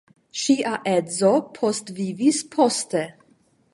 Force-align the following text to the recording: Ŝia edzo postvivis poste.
Ŝia 0.43 0.71
edzo 0.93 1.29
postvivis 1.59 2.41
poste. 2.57 3.05